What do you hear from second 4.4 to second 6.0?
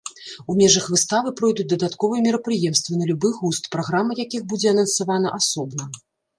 будзе анансавана асобна.